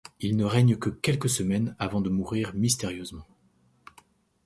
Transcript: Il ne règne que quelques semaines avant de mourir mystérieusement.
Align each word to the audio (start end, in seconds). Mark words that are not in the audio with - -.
Il 0.19 0.35
ne 0.35 0.45
règne 0.45 0.77
que 0.77 0.89
quelques 0.89 1.29
semaines 1.29 1.75
avant 1.77 2.01
de 2.01 2.09
mourir 2.09 2.55
mystérieusement. 2.55 3.27